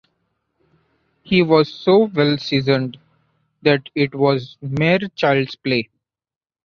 [1.21, 2.97] He was so well seasoned,
[3.61, 5.89] that it was mere child’s play.